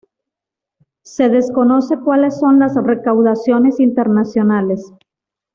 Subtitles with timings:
[1.03, 4.91] Se desconoce cuales son las recaudaciones internacionales.